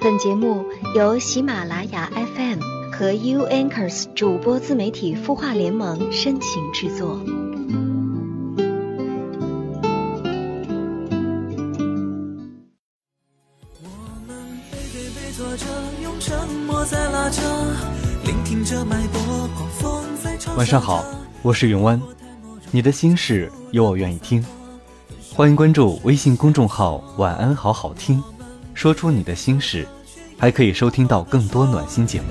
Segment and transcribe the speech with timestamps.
[0.00, 0.64] 本节目
[0.94, 2.60] 由喜马拉雅 FM
[2.92, 7.18] 和 U Anchors 主播自媒体孵化联盟深情制作。
[20.56, 21.04] 晚上好，
[21.42, 22.00] 我是永湾，
[22.70, 24.44] 你的心事有我愿意听，
[25.34, 28.22] 欢迎关注微信公众号“晚安好好听”。
[28.78, 29.84] 说出你的心事，
[30.38, 32.28] 还可以收听到更多暖心节目。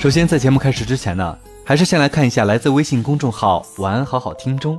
[0.00, 4.76] 首先，在节目开始之前呢，还是先来看一下来自微信公众号“晚安好好听”中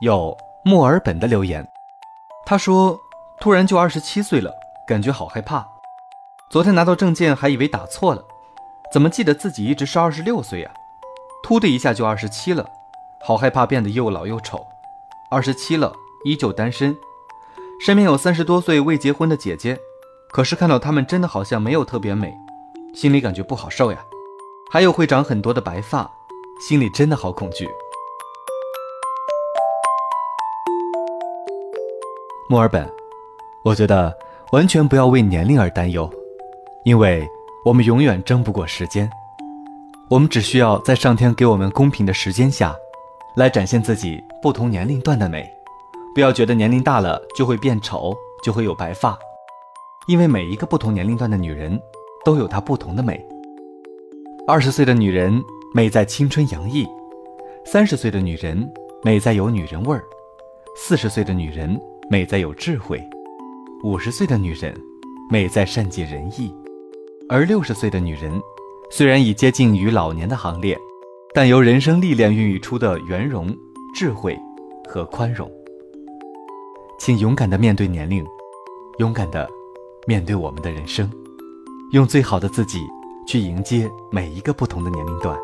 [0.00, 1.64] 有墨尔本的留言。
[2.44, 2.98] 他说
[3.40, 4.50] ：“突然就二十七岁了，
[4.84, 5.64] 感觉好害怕。
[6.50, 8.20] 昨天拿到证件还以为打错了。”
[8.94, 10.70] 怎么记得自己一直是二十六岁呀？
[11.42, 12.64] 突的一下就二十七了，
[13.20, 14.64] 好害怕变得又老又丑。
[15.32, 15.92] 二十七了，
[16.24, 16.96] 依旧单身，
[17.84, 19.76] 身边有三十多岁未结婚的姐姐，
[20.30, 22.32] 可是看到她们真的好像没有特别美，
[22.94, 23.98] 心里感觉不好受呀。
[24.70, 26.08] 还有会长很多的白发，
[26.60, 27.68] 心里真的好恐惧。
[32.48, 32.88] 墨尔本，
[33.64, 34.16] 我觉得
[34.52, 36.08] 完全不要为年龄而担忧，
[36.84, 37.28] 因为。
[37.64, 39.10] 我们永远争不过时间，
[40.10, 42.76] 我们只需要在上天给我们公平的时间下，
[43.36, 45.50] 来展现自己不同年龄段的美。
[46.14, 49.18] 不要觉得年龄大了就会变丑，就会有白发，
[50.06, 51.80] 因为每一个不同年龄段的女人
[52.22, 53.18] 都有她不同的美。
[54.46, 56.86] 二十岁的女人美在青春洋溢，
[57.64, 58.70] 三十岁的女人
[59.02, 60.04] 美在有女人味儿，
[60.76, 63.02] 四十岁的女人美在有智慧，
[63.82, 64.78] 五十岁的女人
[65.30, 66.54] 美在善解人意。
[67.26, 68.40] 而六十岁的女人，
[68.90, 70.78] 虽然已接近于老年的行列，
[71.32, 73.48] 但由人生历练孕育出的圆融、
[73.94, 74.38] 智慧
[74.86, 75.50] 和宽容。
[76.98, 78.24] 请勇敢地面对年龄，
[78.98, 79.48] 勇敢地
[80.06, 81.10] 面对我们的人生，
[81.92, 82.82] 用最好的自己
[83.26, 85.36] 去迎接每一个不同的年龄段。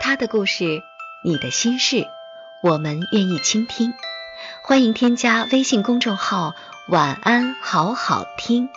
[0.00, 0.80] 他的故事，
[1.24, 2.04] 你的心事。
[2.64, 3.92] 我们愿意倾听，
[4.62, 6.54] 欢迎添加微信公众号
[6.88, 8.70] “晚安好好听”，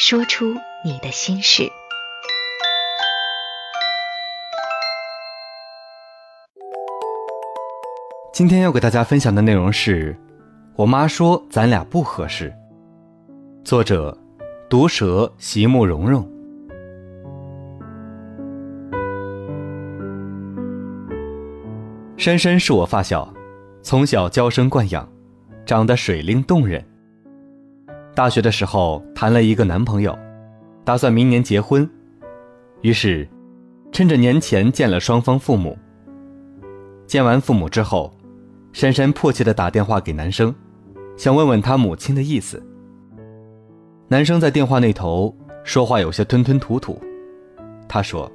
[0.00, 1.70] 说出你的心事。
[8.32, 10.18] 今天要给大家分享的内容是：
[10.74, 12.50] 我妈说咱俩不合适。
[13.62, 14.16] 作者：
[14.70, 16.33] 毒蛇席慕蓉蓉。
[22.24, 23.30] 珊珊是我发小。
[23.82, 25.06] 从小娇生惯养，
[25.66, 26.82] 长得水灵动人。
[28.14, 30.18] 大学的时候谈了一个男朋友，
[30.86, 31.86] 打算明年结婚，
[32.80, 33.28] 于是
[33.92, 35.76] 趁着年前见了双方父母。
[37.06, 38.10] 见完父母之后，
[38.72, 40.54] 珊珊迫切的打电话给男生，
[41.18, 42.64] 想问问他母亲的意思。
[44.08, 46.98] 男生在电话那头说话有些吞吞吐吐，
[47.86, 48.32] 他说：“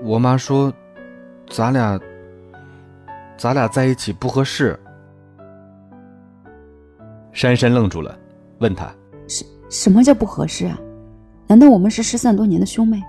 [0.00, 0.72] 我妈说，
[1.48, 2.00] 咱俩。”
[3.36, 4.78] 咱俩在一起不合适。
[7.32, 8.18] 珊珊愣住了，
[8.60, 8.90] 问他
[9.28, 10.78] ：“什什么叫不合适啊？
[11.46, 13.00] 难道我们是失散多年的兄妹？”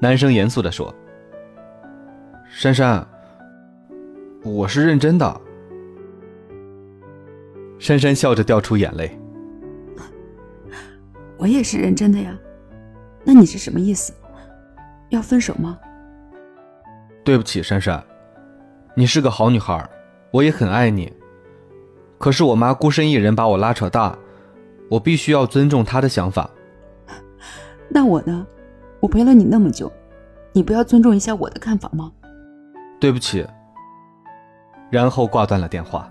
[0.00, 0.92] 男生严肃的说
[2.50, 3.06] ：“珊珊，
[4.42, 5.40] 我是认真的。”
[7.78, 9.16] 珊珊笑着掉出眼泪
[11.38, 12.36] ：“我也是认真的呀。
[13.22, 14.12] 那你是什么意思？
[15.10, 15.78] 要分手吗？”
[17.24, 18.02] 对不起，珊珊。
[18.98, 19.86] 你是个好女孩，
[20.30, 21.12] 我也很爱你。
[22.16, 24.18] 可是我妈孤身一人把我拉扯大，
[24.88, 26.48] 我必须要尊重她的想法。
[27.90, 28.46] 那我呢？
[29.00, 29.92] 我陪了你那么久，
[30.54, 32.10] 你不要尊重一下我的看法吗？
[32.98, 33.46] 对不起。
[34.88, 36.08] 然后挂断了电话。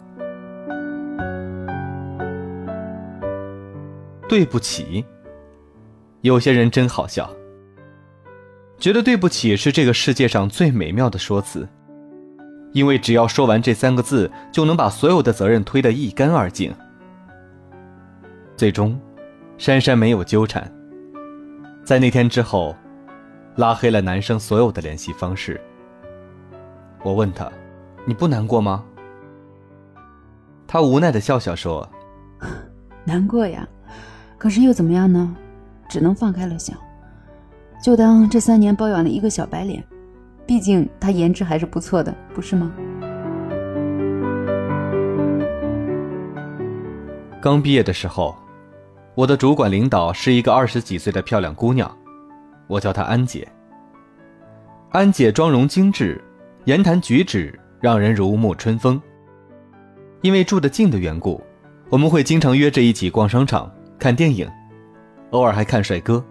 [4.29, 5.03] 对不起。
[6.21, 7.27] 有些人真好笑，
[8.77, 11.67] 觉得对不起是这个世界上最美妙的说辞。
[12.75, 16.75] 因为只要说完这三个字，就能把所有的责任推得一干二净。
[18.57, 18.99] 最终，
[19.57, 20.69] 珊珊没有纠缠，
[21.85, 22.75] 在那天之后，
[23.55, 25.59] 拉黑了男生所有的联系方式。
[27.01, 27.49] 我问他
[28.03, 28.83] ：“你不难过吗？”
[30.67, 31.89] 他无奈的笑笑说
[33.07, 33.65] ：“难过呀，
[34.37, 35.33] 可是又怎么样呢？
[35.87, 36.77] 只能放开了想，
[37.81, 39.81] 就当这三年包养了一个小白脸。”
[40.47, 42.71] 毕竟他颜值还是不错的，不是吗？
[47.41, 48.35] 刚毕业的时候，
[49.15, 51.91] 我的主管领导是一个二十几岁的漂亮姑娘，
[52.67, 53.47] 我叫她安姐。
[54.91, 56.23] 安姐妆容精致，
[56.65, 59.01] 言谈举止让人如沐春风。
[60.21, 61.41] 因为住得近的缘故，
[61.89, 64.47] 我们会经常约着一起逛商场、看电影，
[65.31, 66.23] 偶尔还看帅哥。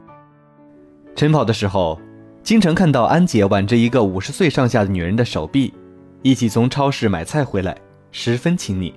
[1.15, 2.01] 晨跑的时候，
[2.45, 5.73] 经常看到安姐挽着一个五十岁上下的女人的手臂，
[6.21, 7.75] 一起从超市买菜回来，
[8.11, 8.95] 十分亲昵。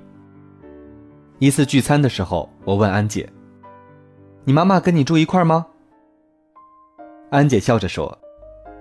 [1.39, 3.27] 一次聚餐的时候，我问安姐
[4.43, 5.65] ：“你妈妈跟你住一块吗？”
[7.31, 8.17] 安姐笑着说：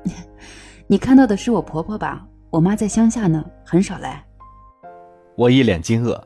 [0.89, 2.27] “你看到的是我婆婆吧？
[2.51, 4.27] 我妈在乡下呢，很少来。”
[5.37, 6.21] 我一脸惊愕。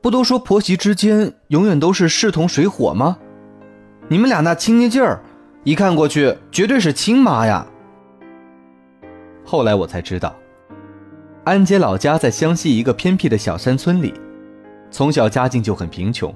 [0.00, 3.18] 不都说婆媳之间永远都是势同水火吗？
[4.08, 5.22] 你们俩那亲昵劲儿，
[5.64, 7.66] 一看过去绝对是亲妈呀。
[9.44, 10.34] 后来我才知道，
[11.44, 14.14] 安姐老家在湘西一个偏僻的小山村里。
[14.90, 16.34] 从小家境就很贫穷。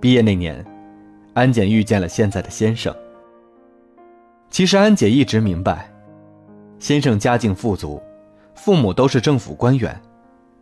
[0.00, 0.64] 毕业那年，
[1.34, 2.94] 安姐遇见了现在的先生。
[4.50, 5.90] 其实安姐一直明白，
[6.78, 8.00] 先生家境富足，
[8.54, 10.00] 父母都是政府官员，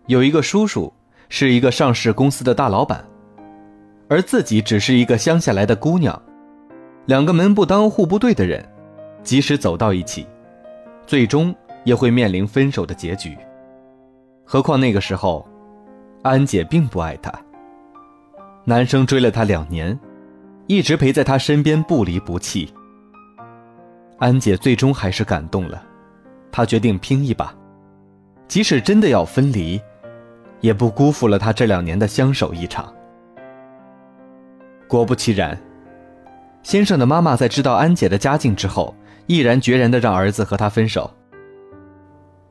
[0.07, 0.93] 有一个叔叔
[1.29, 3.05] 是一个上市公司的大老板，
[4.09, 6.21] 而自己只是一个乡下来的姑娘，
[7.07, 8.65] 两个门不当户不对的人，
[9.23, 10.27] 即使走到一起，
[11.07, 11.55] 最终
[11.85, 13.37] 也会面临分手的结局。
[14.45, 15.47] 何况那个时候。
[16.23, 17.33] 安姐并不爱他。
[18.67, 19.99] 男生追了她两年，
[20.67, 22.71] 一直陪在她身边不离不弃。
[24.19, 25.83] 安姐最终还是感动了，
[26.53, 27.55] 她决定拼一把，
[28.47, 29.81] 即使真的要分离，
[30.61, 32.93] 也不辜负了他这两年的相守一场。
[34.87, 35.59] 果不其然，
[36.63, 38.95] 先生的妈妈在知道安姐的家境之后，
[39.27, 41.11] 毅然决然的让儿子和她分手。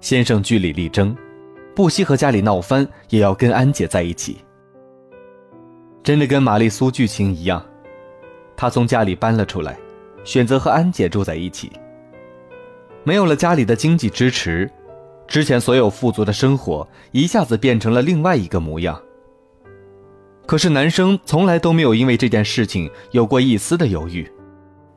[0.01, 1.15] 先生据理力争。
[1.75, 4.39] 不惜和家里闹翻，也要跟安姐在一起。
[6.03, 7.63] 真的跟玛丽苏剧情一样，
[8.57, 9.79] 他从家里搬了出来，
[10.25, 11.71] 选择和安姐住在一起。
[13.05, 14.69] 没有了家里的经济支持，
[15.25, 19.01] 之前所有富足的生活一下子变成了另外一个模样。
[20.49, 24.27] 可是男生从来都没有因为这件事情有过一丝的犹豫，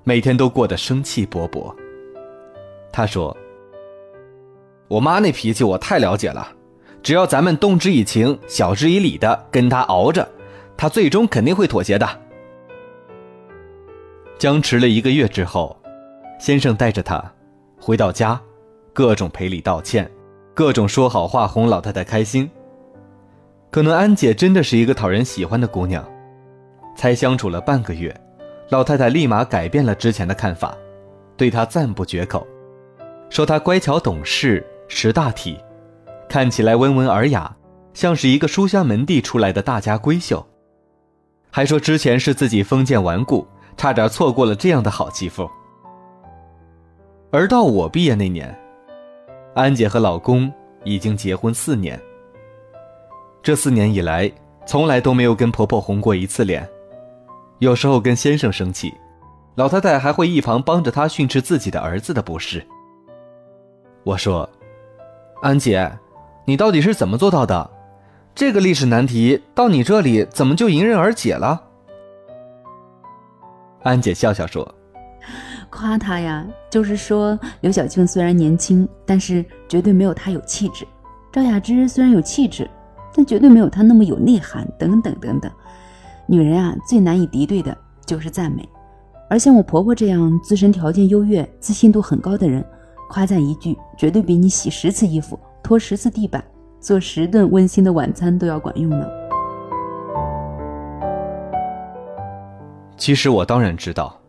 [0.02, 1.70] 每天都过得生气勃勃。
[2.90, 3.36] 他说
[4.88, 6.50] ：“我妈那脾气我太了解了。”
[7.04, 10.26] 只要咱们动之以情，晓之以理的跟她熬着，
[10.74, 12.08] 她最终肯定会妥协的。
[14.38, 15.78] 僵持了一个月之后，
[16.40, 17.22] 先生带着他
[17.78, 18.40] 回到家，
[18.94, 20.10] 各种赔礼道歉，
[20.54, 22.50] 各种说好话哄老太太开心。
[23.72, 26.06] 可能安姐真的是一个讨人喜欢的姑娘，
[26.94, 28.14] 才相处了半个月，
[28.68, 30.76] 老太太立马改变了之前的看法，
[31.38, 32.46] 对她赞不绝口，
[33.30, 35.58] 说她乖巧懂事，识大体。
[36.28, 37.56] 看起来温文尔雅，
[37.94, 40.46] 像是一个书香门第出来的大家闺秀，
[41.50, 43.46] 还说之前是自己封建顽固，
[43.78, 45.50] 差点错过了这样的好媳妇。
[47.30, 48.54] 而到我毕业那年，
[49.54, 50.52] 安姐和老公
[50.84, 51.98] 已经结婚四年。
[53.42, 54.30] 这四年以来，
[54.64, 56.68] 从来都没有跟婆婆红过一次脸，
[57.58, 58.94] 有时候跟先生生气，
[59.56, 62.64] 老太太还会一旁帮着她训斥自己的儿子的不是。
[64.04, 64.48] 我说，
[65.42, 65.90] 安姐。
[66.44, 67.70] 你到底是怎么做到的？
[68.34, 71.62] 这个历史难题到你这里怎么就迎刃而解了？
[73.84, 74.74] 安姐笑笑说
[75.70, 80.84] ：“夸她呀，就是说刘晓庆虽然年轻，但是绝对没有她有气质；
[81.30, 82.68] 赵雅芝虽然有气质，
[83.14, 84.66] 但绝对没有她那么有内涵。
[84.78, 85.50] 等等等等，
[86.26, 87.76] 女人啊，最难以敌对的
[88.06, 88.68] 就是赞美。
[89.28, 92.64] 而像我婆婆这样自身条件优越、自信度很高的人，
[93.08, 96.42] 夸赞一句，绝对比你洗十次衣服。”拖十次地板，
[96.80, 99.06] 做十顿温馨的晚餐都要管用呢。
[102.96, 104.20] 其实我当然知道，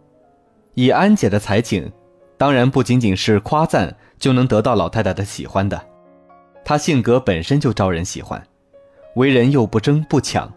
[0.75, 1.92] 以安姐的才情，
[2.38, 5.82] 当然不仅仅是夸赞就能得到老太太的喜欢的。
[6.63, 8.42] 她性格本身就招人喜欢，
[9.15, 10.51] 为人又不争不抢，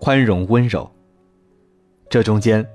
[0.00, 0.88] 宽容温柔。
[2.08, 2.66] 这中间，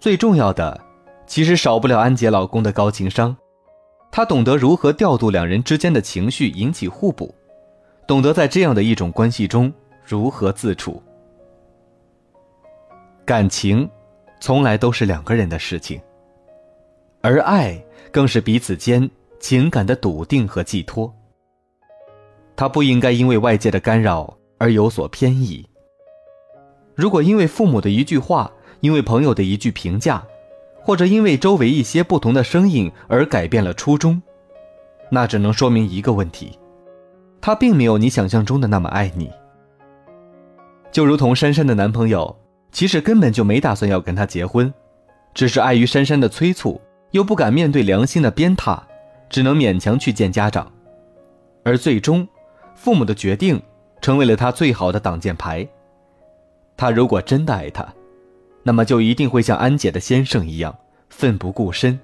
[0.00, 0.80] 最重要的，
[1.26, 3.36] 其实少不了安杰老公的高情商。
[4.10, 7.34] 他懂得如何调度两人之间的情绪，引起互补，
[8.06, 9.72] 懂得在这样的一种关系中
[10.04, 11.02] 如何自处。
[13.24, 13.88] 感情，
[14.40, 16.00] 从来都是两个人的事情，
[17.22, 17.76] 而爱
[18.12, 19.08] 更是彼此间
[19.40, 21.12] 情感的笃定和寄托。
[22.54, 24.32] 他不应该因为外界的干扰
[24.64, 25.62] 而有所偏移。
[26.94, 30.26] 如果因为父母的一句话，因为朋友的一句评价，
[30.80, 34.22] 或者因为周围一些不同的声音而改变了初衷，
[35.10, 36.58] 那只能说明一个问题：
[37.42, 39.30] 他并没有你想象中的那么爱你。
[40.90, 42.34] 就如同珊珊的男朋友，
[42.72, 44.72] 其实根本就没打算要跟她结婚，
[45.34, 46.80] 只是碍于珊珊的催促，
[47.10, 48.80] 又不敢面对良心的鞭挞，
[49.28, 50.72] 只能勉强去见家长。
[51.64, 52.26] 而最终，
[52.74, 53.60] 父母的决定
[54.04, 55.66] 成为了他最好的挡箭牌。
[56.76, 57.88] 他如果真的爱她，
[58.62, 60.76] 那么就一定会像安姐的先生一样
[61.08, 61.98] 奋不顾身。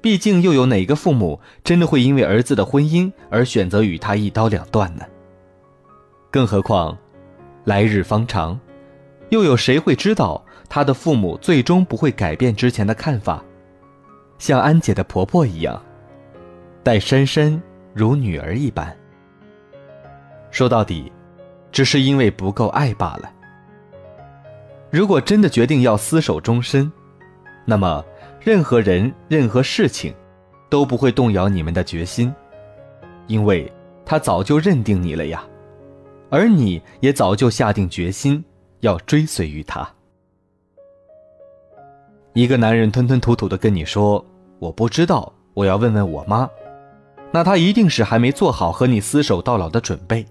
[0.00, 5.04] 毕竟，又有哪个父母真的会因为儿子的婚姻而选择与他一刀两断呢？
[6.28, 6.98] 更何况，
[7.62, 8.58] 来日方长，
[9.28, 13.44] 又有谁会知道他的父母最终不会改变之前的看法？
[14.38, 15.80] 像安姐的婆婆一样，
[16.82, 17.62] 待珊珊
[17.94, 18.92] 如女儿一般。
[20.56, 21.12] 说到底，
[21.70, 23.30] 只是因为不够爱罢了。
[24.88, 26.90] 如果真的决定要厮守终身，
[27.66, 28.02] 那么
[28.40, 30.14] 任何人、任何事情，
[30.70, 32.34] 都不会动摇你们的决心，
[33.26, 33.70] 因为
[34.06, 35.44] 他早就认定你了呀，
[36.30, 38.42] 而你也早就下定决心
[38.80, 39.86] 要追随于他。
[42.32, 44.24] 一个男人吞吞吐吐的跟你说
[44.58, 46.48] ：“我不知道，我要问问我妈。”
[47.30, 50.24] 那他一定是还没做好和你厮守到老的准备，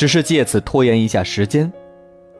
[0.00, 1.70] 只是借此拖延一下时间。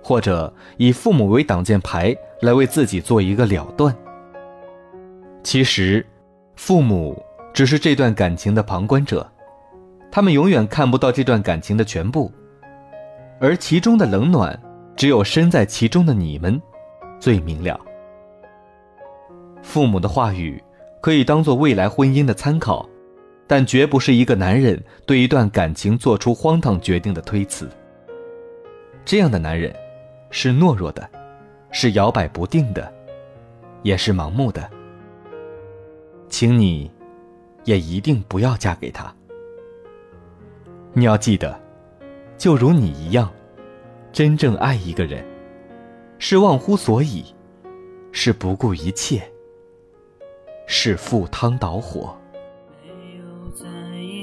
[0.03, 3.95] 或者以父母为挡箭牌来为自己做一个了断。
[5.43, 6.07] 其实，
[6.57, 9.31] 父母只是这段感情的旁观者，
[10.11, 12.33] 他们永远看不到这段感情的全部，
[13.39, 14.59] 而其中的冷暖，
[14.97, 16.59] 只有身在其中的你们
[17.21, 17.79] 最明了。
[19.61, 20.65] 父母的话语
[21.03, 22.89] 可以当做未来婚姻的参考，
[23.51, 27.69] 但绝不是一个男人对一段感情做出荒唐决定的推辞。
[29.05, 29.75] 这样的男人。
[30.33, 31.11] 是懦弱的，
[31.73, 32.93] 是摇摆不定的，
[33.83, 34.71] 也是盲目的。
[36.29, 36.89] 请你，
[37.65, 39.13] 也一定不要嫁给他。
[40.93, 41.61] 你要记得，
[42.39, 43.29] 就如你一样，
[44.13, 45.27] 真正爱一个人，
[46.21, 47.25] 是忘乎所以，
[48.13, 49.21] 是不顾一切，
[50.69, 52.17] 是赴汤蹈火。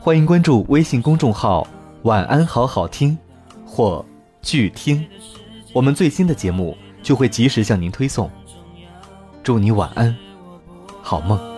[0.00, 1.66] 欢迎关注微信公众号
[2.04, 3.18] “晚安好好听”
[3.66, 4.04] 或
[4.40, 5.04] “剧听”，
[5.74, 8.30] 我们最新的节目就会及时向您推送。
[9.42, 10.16] 祝你晚安，
[11.02, 11.57] 好梦。